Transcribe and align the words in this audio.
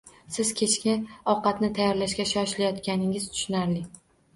Siz 0.37 0.51
kechki 0.61 0.95
ovqatni 1.35 1.71
tayyorlashga 1.77 2.29
shoshilayotganingiz 2.33 3.33
tushunarli. 3.33 3.89